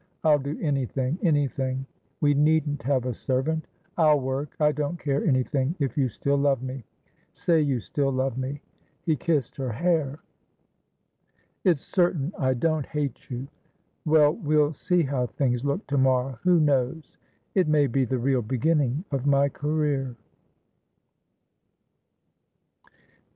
[0.23, 1.85] I'll do anything, anything!
[2.21, 3.67] We needn't have a servant.
[3.99, 6.85] I'll workI don't care anything if you still love me.
[7.33, 8.61] Say you still love me!"
[9.05, 10.17] He kissed her hair.
[11.63, 13.47] "It's certain I don't hate you.
[14.03, 16.39] Well, we'll see how things look to morrow.
[16.41, 17.19] Who knows?
[17.53, 20.15] It may be the real beginning of my career!"